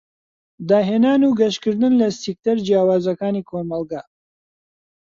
داهێنان 0.69 1.21
و 1.27 1.29
گەشکردن 1.39 1.93
لە 2.01 2.07
سیکتەر 2.21 2.57
جیاوازەکانی 2.67 3.47
کۆمەلگا. 3.49 4.01